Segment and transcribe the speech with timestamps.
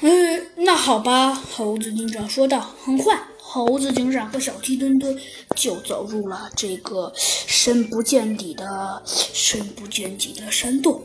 [0.00, 2.60] 嗯，那好吧，猴子警长说道。
[2.84, 5.16] 很快，猴子警长和小鸡墩墩
[5.54, 11.00] 就走入了这个深不见底的、深不见底的山洞。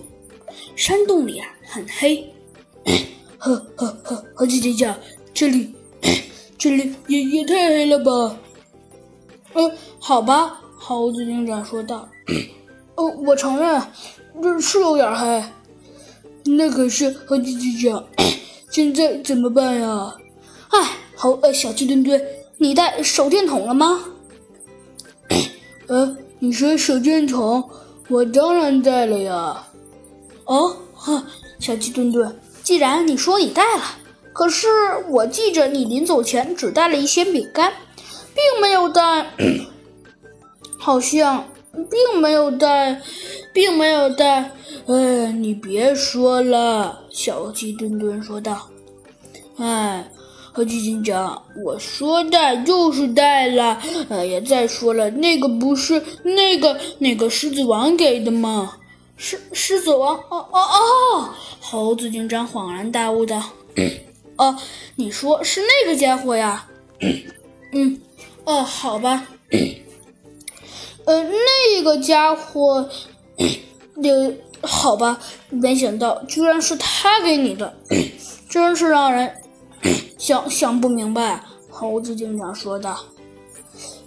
[0.76, 2.34] 山洞里啊，很黑。
[3.38, 4.98] 呵呵呵，猴子警长，
[5.32, 5.76] 这里，
[6.58, 8.38] 这里也也太黑了吧？
[9.54, 12.10] 呃，好吧，猴子警长说道。
[12.96, 13.80] 呃，我承认，
[14.42, 15.44] 这是有点黑。
[16.56, 18.06] 那可是猴子警长。
[18.70, 20.16] 现在怎么办呀？
[20.70, 22.22] 哎，猴呃，小鸡墩墩，
[22.58, 24.04] 你带手电筒了吗？
[25.88, 27.70] 呃，你说手电筒，
[28.10, 29.68] 我当然带了呀。
[30.46, 31.24] 哦，呵，
[31.60, 33.84] 小鸡墩墩，既然你说你带了，
[34.34, 34.68] 可是
[35.10, 37.74] 我记着你临走前只带了一些饼干，
[38.36, 39.32] 并没有带，
[40.78, 43.02] 好像并没有带，
[43.54, 44.52] 并没有带。
[44.88, 48.70] 哎，你别说了，小鸡墩墩说道。
[49.58, 50.10] 哎，
[50.54, 53.82] 猴子警长，我说带就是带了。
[54.10, 58.78] 哎呀，再说了，那个不是那个那个狮子王给的吗？
[59.18, 60.16] 狮狮子王？
[60.16, 61.30] 哦哦哦！
[61.60, 63.42] 猴子警长恍然大悟道
[64.38, 64.56] ：“哦，
[64.96, 66.68] 你说是那个家伙呀？
[67.74, 68.00] 嗯，
[68.46, 69.28] 哦，好吧。
[71.06, 72.90] 呃，那个家伙，
[74.04, 77.78] 呃。”好吧，没想到居然是他给你的，
[78.50, 79.32] 真是让人
[80.18, 81.44] 想想不明白。
[81.70, 83.06] 猴子警长说道。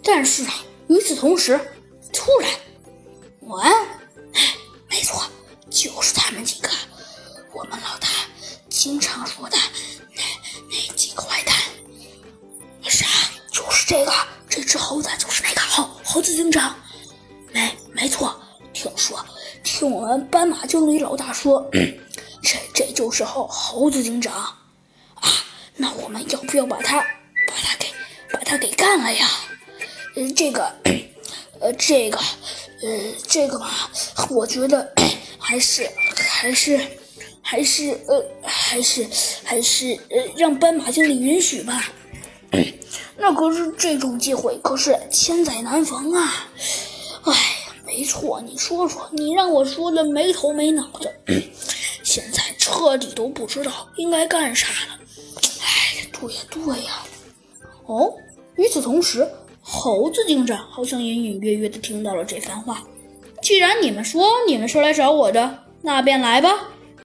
[0.02, 0.52] 但是啊，
[0.88, 1.58] 与此同时，
[2.12, 2.50] 突然，
[3.42, 3.62] 喂，
[4.88, 5.22] 没错，
[5.70, 6.69] 就是他们几个，
[7.52, 8.08] 我们老大
[8.69, 9.56] 经常说的
[10.16, 10.22] 那
[10.69, 11.54] 那几个坏蛋。
[12.82, 13.06] 啥？
[13.52, 14.12] 就是这个，
[14.48, 16.75] 这只猴子就是那个猴猴子警长。
[19.80, 19.88] 没，没错，听说。
[19.88, 24.54] 听我们斑马经理老大说， 这这就是猴猴子警长啊！
[25.76, 27.86] 那我们要不要把他把他给
[28.30, 29.26] 把他给干了呀？
[30.16, 30.70] 呃，这个，
[31.60, 32.19] 呃，这个，
[32.82, 33.70] 呃，这个嘛，
[34.28, 34.92] 我觉得
[35.40, 36.78] 还是还是
[37.40, 39.08] 还是呃还是
[39.44, 41.90] 还是呃让斑马经理允许吧。
[43.16, 46.48] 那可是这种机会可是千载难逢啊！
[47.24, 47.56] 哎。
[48.00, 51.12] 没错，你说说，你让我说的没头没脑的，
[52.03, 54.99] 现在彻底都不知道应该干啥了。
[55.61, 57.05] 哎，对呀对呀。
[57.84, 58.11] 哦，
[58.56, 59.28] 与此同时，
[59.61, 62.83] 猴子警长好像隐隐约约的听到了这番话。
[63.43, 66.71] 既然你们说你们是来找我的，那便来吧。